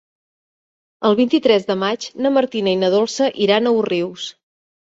[1.09, 4.29] El vint-i-tres de maig na Martina i na Dolça iran a Òrrius.